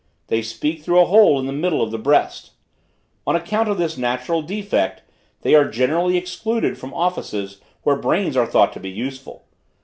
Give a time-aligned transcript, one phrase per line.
[0.29, 2.53] They speak through a hole in the middle of the breast.
[3.27, 5.03] On account of this natural defect,
[5.43, 9.43] they are generally excluded from offices where brains are thought to be useful.